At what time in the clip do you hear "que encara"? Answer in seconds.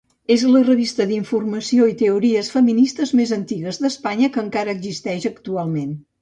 4.39-4.75